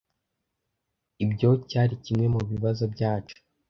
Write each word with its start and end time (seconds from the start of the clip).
Ibyo 1.25 1.49
cyari 1.69 1.93
kimwe 2.03 2.25
mubibazo 2.33 2.83
byacu. 2.93 3.37